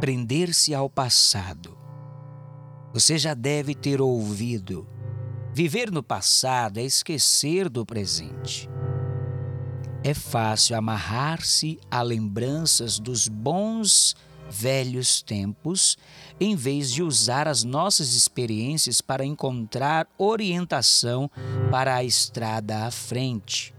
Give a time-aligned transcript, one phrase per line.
[0.00, 1.76] prender-se ao passado.
[2.92, 4.88] Você já deve ter ouvido.
[5.52, 8.68] Viver no passado é esquecer do presente.
[10.02, 14.16] É fácil amarrar-se a lembranças dos bons
[14.50, 15.98] velhos tempos,
[16.40, 21.30] em vez de usar as nossas experiências para encontrar orientação
[21.70, 23.74] para a estrada à frente.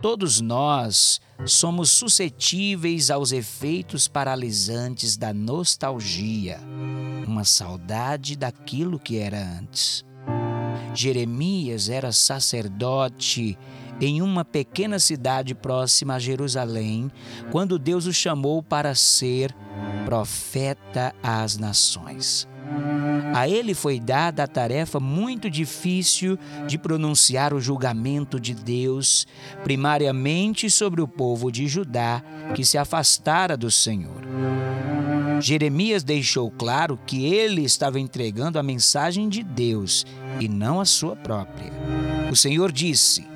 [0.00, 6.60] Todos nós somos suscetíveis aos efeitos paralisantes da nostalgia,
[7.26, 10.04] uma saudade daquilo que era antes.
[10.94, 13.58] Jeremias era sacerdote
[14.00, 17.10] em uma pequena cidade próxima a Jerusalém,
[17.50, 19.52] quando Deus o chamou para ser
[20.04, 22.48] profeta às nações.
[23.34, 29.26] A ele foi dada a tarefa muito difícil de pronunciar o julgamento de Deus,
[29.62, 32.22] primariamente sobre o povo de Judá
[32.54, 34.22] que se afastara do Senhor.
[35.40, 40.04] Jeremias deixou claro que ele estava entregando a mensagem de Deus
[40.40, 41.72] e não a sua própria.
[42.30, 43.26] O Senhor disse: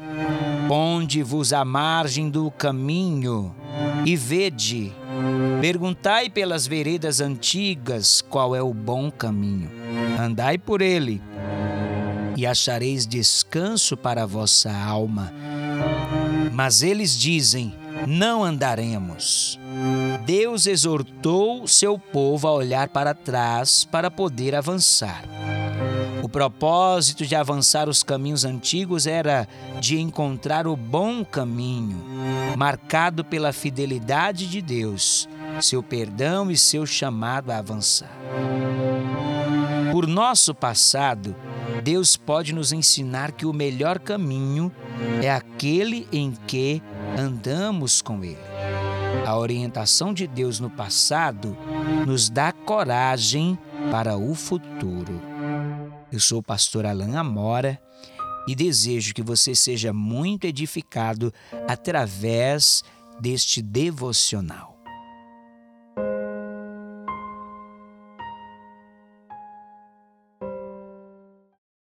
[0.66, 3.54] Ponde-vos à margem do caminho
[4.04, 4.92] e vede,
[5.62, 9.70] perguntai pelas veredas antigas qual é o bom caminho.
[10.18, 11.22] Andai por ele
[12.36, 15.32] e achareis descanso para a vossa alma.
[16.50, 17.72] Mas eles dizem:
[18.08, 19.56] Não andaremos.
[20.26, 25.22] Deus exortou seu povo a olhar para trás para poder avançar.
[26.24, 29.46] O propósito de avançar os caminhos antigos era
[29.80, 32.02] de encontrar o bom caminho,
[32.56, 35.28] marcado pela fidelidade de Deus,
[35.60, 38.10] seu perdão e seu chamado a avançar.
[39.92, 41.36] Por nosso passado,
[41.82, 44.72] Deus pode nos ensinar que o melhor caminho
[45.22, 46.82] é aquele em que
[47.18, 48.38] andamos com Ele.
[49.26, 51.56] A orientação de Deus no passado
[52.06, 53.58] nos dá coragem
[53.90, 55.20] para o futuro.
[56.10, 57.80] Eu sou o pastor Alain Amora
[58.48, 61.32] e desejo que você seja muito edificado
[61.68, 62.82] através
[63.20, 64.71] deste devocional.